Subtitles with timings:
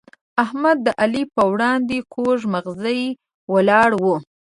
[0.43, 3.01] احمد د علي پر وړاندې کوږ مغزی
[3.53, 4.15] ولاړ وو.